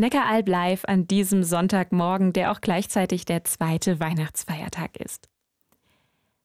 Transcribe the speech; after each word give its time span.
Neckaralb 0.00 0.48
live 0.48 0.86
an 0.86 1.06
diesem 1.06 1.42
Sonntagmorgen, 1.44 2.32
der 2.32 2.52
auch 2.52 2.62
gleichzeitig 2.62 3.26
der 3.26 3.44
zweite 3.44 4.00
Weihnachtsfeiertag 4.00 4.96
ist. 4.96 5.28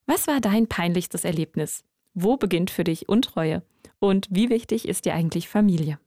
Was 0.05 0.27
war 0.27 0.41
dein 0.41 0.67
peinlichstes 0.67 1.23
Erlebnis? 1.23 1.85
Wo 2.13 2.35
beginnt 2.35 2.69
für 2.69 2.83
dich 2.83 3.07
Untreue? 3.07 3.63
Und 3.99 4.27
wie 4.29 4.49
wichtig 4.49 4.85
ist 4.85 5.05
dir 5.05 5.13
eigentlich 5.13 5.47
Familie? 5.47 5.99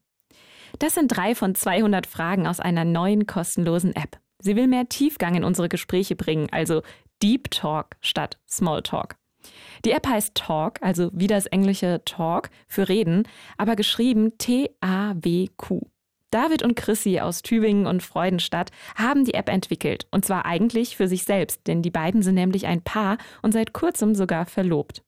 Das 0.78 0.92
sind 0.92 1.08
drei 1.08 1.34
von 1.34 1.54
200 1.54 2.06
Fragen 2.06 2.46
aus 2.46 2.60
einer 2.60 2.84
neuen 2.84 3.26
kostenlosen 3.26 3.96
App. 3.96 4.20
Sie 4.40 4.54
will 4.54 4.66
mehr 4.66 4.90
Tiefgang 4.90 5.34
in 5.34 5.42
unsere 5.42 5.70
Gespräche 5.70 6.16
bringen, 6.16 6.48
also 6.52 6.82
Deep 7.22 7.50
Talk 7.50 7.96
statt 8.02 8.38
Small 8.46 8.82
Talk. 8.82 9.16
Die 9.86 9.92
App 9.92 10.06
heißt 10.06 10.34
Talk, 10.34 10.82
also 10.82 11.10
wie 11.14 11.28
das 11.28 11.46
englische 11.46 12.02
Talk 12.04 12.50
für 12.68 12.90
Reden, 12.90 13.26
aber 13.56 13.74
geschrieben 13.74 14.36
T-A-W-Q. 14.36 15.86
David 16.30 16.62
und 16.62 16.76
Chrissy 16.76 17.20
aus 17.20 17.42
Tübingen 17.42 17.86
und 17.86 18.02
Freudenstadt 18.02 18.70
haben 18.96 19.24
die 19.24 19.34
App 19.34 19.48
entwickelt. 19.48 20.06
Und 20.10 20.24
zwar 20.24 20.44
eigentlich 20.44 20.96
für 20.96 21.08
sich 21.08 21.24
selbst, 21.24 21.66
denn 21.66 21.82
die 21.82 21.90
beiden 21.90 22.22
sind 22.22 22.34
nämlich 22.34 22.66
ein 22.66 22.82
Paar 22.82 23.18
und 23.42 23.52
seit 23.52 23.72
kurzem 23.72 24.14
sogar 24.14 24.46
verlobt. 24.46 25.02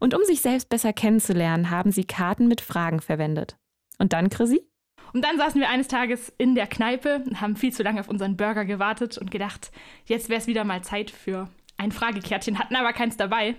Und 0.00 0.14
um 0.14 0.22
sich 0.24 0.40
selbst 0.40 0.68
besser 0.68 0.92
kennenzulernen, 0.92 1.70
haben 1.70 1.92
sie 1.92 2.04
Karten 2.04 2.48
mit 2.48 2.60
Fragen 2.60 3.00
verwendet. 3.00 3.56
Und 3.98 4.12
dann, 4.12 4.30
Chrissy? 4.30 4.66
Und 5.12 5.24
dann 5.24 5.38
saßen 5.38 5.60
wir 5.60 5.70
eines 5.70 5.88
Tages 5.88 6.32
in 6.36 6.54
der 6.54 6.66
Kneipe, 6.66 7.24
haben 7.36 7.56
viel 7.56 7.72
zu 7.72 7.82
lange 7.82 8.00
auf 8.00 8.08
unseren 8.08 8.36
Burger 8.36 8.64
gewartet 8.64 9.18
und 9.18 9.30
gedacht, 9.30 9.70
jetzt 10.04 10.28
wäre 10.28 10.40
es 10.40 10.46
wieder 10.46 10.64
mal 10.64 10.82
Zeit 10.82 11.10
für 11.10 11.48
ein 11.78 11.92
Fragekärtchen, 11.92 12.58
hatten 12.58 12.76
aber 12.76 12.92
keins 12.92 13.16
dabei. 13.16 13.56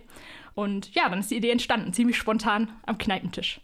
Und 0.56 0.94
ja, 0.94 1.08
dann 1.10 1.20
ist 1.20 1.32
die 1.32 1.38
Idee 1.38 1.52
entstanden, 1.52 1.94
ziemlich 1.94 2.18
spontan 2.18 2.70
am 2.86 2.98
Kneipentisch. 2.98 3.62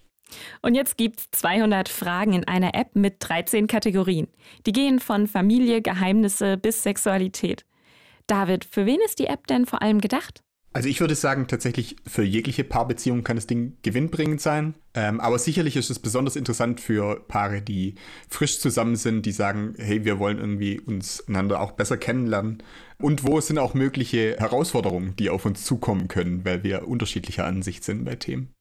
Und 0.62 0.76
jetzt 0.76 0.98
gibt's 0.98 1.30
200 1.32 1.90
Fragen 1.90 2.34
in 2.34 2.48
einer 2.48 2.76
App 2.76 2.96
mit 2.96 3.16
13 3.20 3.68
Kategorien. 3.68 4.28
Die 4.66 4.72
gehen 4.72 5.00
von 5.00 5.28
Familie, 5.28 5.82
Geheimnisse 5.82 6.58
bis 6.58 6.84
Sexualität. 6.84 7.66
David, 8.28 8.66
für 8.66 8.86
wen 8.86 9.00
ist 9.06 9.20
die 9.20 9.28
App 9.28 9.48
denn 9.48 9.66
vor 9.66 9.82
allem 9.82 10.00
gedacht? 10.00 10.44
Also 10.76 10.90
ich 10.90 11.00
würde 11.00 11.14
sagen, 11.14 11.48
tatsächlich 11.48 11.98
für 12.08 12.24
jegliche 12.24 12.64
Paarbeziehung 12.64 13.24
kann 13.24 13.36
das 13.36 13.46
Ding 13.46 13.78
gewinnbringend 13.84 14.42
sein. 14.42 14.74
Ähm, 14.96 15.20
aber 15.20 15.38
sicherlich 15.38 15.76
ist 15.76 15.92
es 15.92 16.00
besonders 16.00 16.36
interessant 16.36 16.82
für 16.82 17.20
Paare, 17.28 17.62
die 17.62 17.94
frisch 18.28 18.60
zusammen 18.60 18.96
sind, 18.96 19.28
die 19.28 19.32
sagen, 19.32 19.76
hey, 19.78 20.04
wir 20.04 20.18
wollen 20.18 20.40
irgendwie 20.40 20.80
uns 20.80 21.28
einander 21.28 21.62
auch 21.62 21.74
besser 21.74 21.98
kennenlernen. 21.98 22.64
Und 22.98 23.24
wo 23.24 23.40
sind 23.40 23.60
auch 23.60 23.76
mögliche 23.76 24.36
Herausforderungen, 24.40 25.16
die 25.16 25.30
auf 25.30 25.46
uns 25.46 25.64
zukommen 25.64 26.08
können, 26.08 26.44
weil 26.44 26.64
wir 26.64 26.88
unterschiedlicher 26.88 27.46
Ansicht 27.46 27.84
sind 27.84 28.04
bei 28.04 28.16
Themen. 28.16 28.52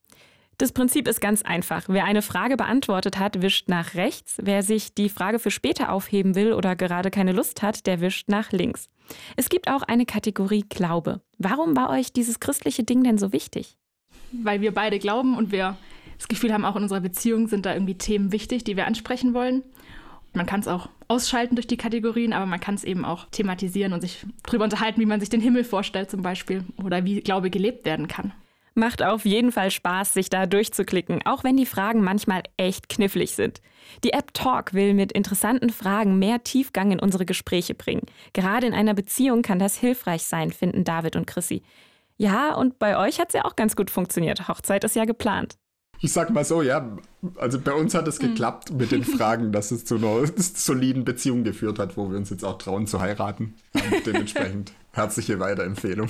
Das 0.62 0.70
Prinzip 0.70 1.08
ist 1.08 1.20
ganz 1.20 1.42
einfach. 1.42 1.86
Wer 1.88 2.04
eine 2.04 2.22
Frage 2.22 2.56
beantwortet 2.56 3.18
hat, 3.18 3.42
wischt 3.42 3.68
nach 3.68 3.94
rechts. 3.94 4.36
Wer 4.40 4.62
sich 4.62 4.94
die 4.94 5.08
Frage 5.08 5.40
für 5.40 5.50
später 5.50 5.90
aufheben 5.90 6.36
will 6.36 6.52
oder 6.52 6.76
gerade 6.76 7.10
keine 7.10 7.32
Lust 7.32 7.62
hat, 7.62 7.84
der 7.88 8.00
wischt 8.00 8.28
nach 8.28 8.52
links. 8.52 8.88
Es 9.34 9.48
gibt 9.48 9.68
auch 9.68 9.82
eine 9.82 10.06
Kategorie 10.06 10.64
Glaube. 10.68 11.20
Warum 11.36 11.74
war 11.74 11.90
euch 11.90 12.12
dieses 12.12 12.38
christliche 12.38 12.84
Ding 12.84 13.02
denn 13.02 13.18
so 13.18 13.32
wichtig? 13.32 13.76
Weil 14.30 14.60
wir 14.60 14.72
beide 14.72 15.00
glauben 15.00 15.36
und 15.36 15.50
wir 15.50 15.76
das 16.16 16.28
Gefühl 16.28 16.52
haben, 16.52 16.64
auch 16.64 16.76
in 16.76 16.84
unserer 16.84 17.00
Beziehung 17.00 17.48
sind 17.48 17.66
da 17.66 17.74
irgendwie 17.74 17.98
Themen 17.98 18.30
wichtig, 18.30 18.62
die 18.62 18.76
wir 18.76 18.86
ansprechen 18.86 19.34
wollen. 19.34 19.64
Man 20.32 20.46
kann 20.46 20.60
es 20.60 20.68
auch 20.68 20.90
ausschalten 21.08 21.56
durch 21.56 21.66
die 21.66 21.76
Kategorien, 21.76 22.32
aber 22.32 22.46
man 22.46 22.60
kann 22.60 22.76
es 22.76 22.84
eben 22.84 23.04
auch 23.04 23.26
thematisieren 23.32 23.94
und 23.94 24.00
sich 24.00 24.24
darüber 24.44 24.62
unterhalten, 24.62 25.00
wie 25.00 25.06
man 25.06 25.18
sich 25.18 25.28
den 25.28 25.40
Himmel 25.40 25.64
vorstellt 25.64 26.08
zum 26.08 26.22
Beispiel 26.22 26.62
oder 26.80 27.04
wie 27.04 27.20
Glaube 27.20 27.50
gelebt 27.50 27.84
werden 27.84 28.06
kann. 28.06 28.32
Macht 28.74 29.02
auf 29.02 29.24
jeden 29.24 29.52
Fall 29.52 29.70
Spaß, 29.70 30.14
sich 30.14 30.30
da 30.30 30.46
durchzuklicken, 30.46 31.20
auch 31.26 31.44
wenn 31.44 31.56
die 31.56 31.66
Fragen 31.66 32.02
manchmal 32.02 32.42
echt 32.56 32.88
knifflig 32.88 33.34
sind. 33.34 33.60
Die 34.04 34.12
App 34.12 34.32
Talk 34.32 34.72
will 34.72 34.94
mit 34.94 35.12
interessanten 35.12 35.70
Fragen 35.70 36.18
mehr 36.18 36.42
Tiefgang 36.42 36.90
in 36.90 37.00
unsere 37.00 37.26
Gespräche 37.26 37.74
bringen. 37.74 38.06
Gerade 38.32 38.66
in 38.66 38.74
einer 38.74 38.94
Beziehung 38.94 39.42
kann 39.42 39.58
das 39.58 39.76
hilfreich 39.76 40.24
sein, 40.24 40.52
finden 40.52 40.84
David 40.84 41.16
und 41.16 41.26
Chrissy. 41.26 41.62
Ja, 42.16 42.54
und 42.54 42.78
bei 42.78 42.96
euch 42.96 43.18
hat 43.20 43.28
es 43.28 43.34
ja 43.34 43.44
auch 43.44 43.56
ganz 43.56 43.76
gut 43.76 43.90
funktioniert. 43.90 44.48
Hochzeit 44.48 44.84
ist 44.84 44.96
ja 44.96 45.04
geplant. 45.04 45.56
Ich 46.00 46.12
sag 46.12 46.30
mal 46.30 46.44
so, 46.44 46.62
ja, 46.62 46.98
also 47.36 47.60
bei 47.60 47.72
uns 47.72 47.94
hat 47.94 48.08
es 48.08 48.20
hm. 48.20 48.30
geklappt 48.30 48.72
mit 48.72 48.90
den 48.90 49.04
Fragen, 49.04 49.52
dass 49.52 49.70
es 49.70 49.84
zu 49.84 49.96
einer 49.96 50.26
soliden 50.36 51.04
Beziehung 51.04 51.44
geführt 51.44 51.78
hat, 51.78 51.96
wo 51.96 52.10
wir 52.10 52.16
uns 52.16 52.30
jetzt 52.30 52.44
auch 52.44 52.58
trauen 52.58 52.86
zu 52.86 53.00
heiraten. 53.00 53.54
Und 53.72 54.06
dementsprechend 54.06 54.72
herzliche 54.92 55.38
Weiterempfehlung. 55.38 56.08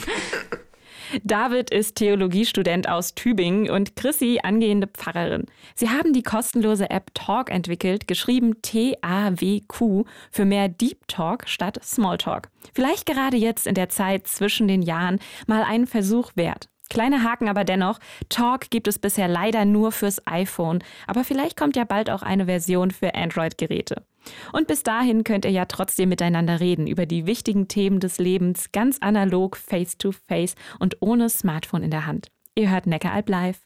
David 1.25 1.71
ist 1.71 1.97
Theologiestudent 1.97 2.89
aus 2.89 3.15
Tübingen 3.15 3.71
und 3.71 3.97
Chrissy 3.97 4.41
angehende 4.43 4.87
Pfarrerin. 4.87 5.47
Sie 5.75 5.91
haben 5.91 6.13
die 6.13 6.23
kostenlose 6.23 6.91
App 6.91 7.15
Talk 7.15 7.51
entwickelt, 7.51 8.09
geschrieben 8.09 8.63
T-A-W-Q, 8.63 10.05
für 10.31 10.45
mehr 10.45 10.69
Deep 10.69 11.07
Talk 11.09 11.49
statt 11.49 11.79
Small 11.83 12.19
Talk. 12.19 12.49
Vielleicht 12.73 13.07
gerade 13.07 13.37
jetzt 13.37 13.67
in 13.67 13.75
der 13.75 13.89
Zeit 13.89 14.27
zwischen 14.27 14.69
den 14.69 14.83
Jahren 14.83 15.19
mal 15.47 15.63
einen 15.63 15.87
Versuch 15.87 16.33
wert. 16.35 16.69
Kleine 16.89 17.23
Haken 17.23 17.49
aber 17.49 17.65
dennoch, 17.65 17.99
Talk 18.29 18.71
gibt 18.71 18.87
es 18.87 18.99
bisher 18.99 19.29
leider 19.29 19.65
nur 19.65 19.93
fürs 19.93 20.27
iPhone, 20.27 20.85
aber 21.07 21.25
vielleicht 21.25 21.57
kommt 21.57 21.77
ja 21.77 21.85
bald 21.85 22.11
auch 22.11 22.23
eine 22.23 22.47
Version 22.47 22.91
für 22.91 23.15
Android-Geräte. 23.15 24.05
Und 24.53 24.67
bis 24.67 24.83
dahin 24.83 25.25
könnt 25.25 25.45
ihr 25.45 25.51
ja 25.51 25.65
trotzdem 25.65 26.09
miteinander 26.09 26.61
reden 26.61 26.87
über 26.87 27.07
die 27.07 27.27
wichtigen 27.27 27.69
Themen 27.69 28.01
des 28.01 28.19
Lebens, 28.19 28.73
ganz 28.73 28.99
analog, 29.01 29.57
face 29.57 29.97
to 29.99 30.13
face 30.13 30.55
und 30.79 30.97
ohne 31.01 31.29
Smartphone 31.29 31.83
in 31.83 31.91
der 31.91 32.07
Hand. 32.07 32.29
Ihr 32.55 32.71
hört 32.71 32.87
Neckaralb 32.87 33.29
live. 33.29 33.61